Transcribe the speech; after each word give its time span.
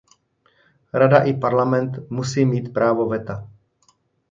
Rada 1.01 1.19
i 1.33 1.33
Parlament 1.43 1.99
musí 2.09 2.45
mít 2.45 2.73
právo 2.73 3.05
veta. 3.09 3.47